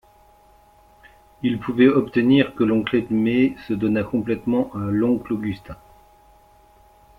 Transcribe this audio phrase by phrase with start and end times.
[1.43, 5.77] Il pouvait obtenir que l'oncle Edme se donnât complètement à l'oncle Augustin.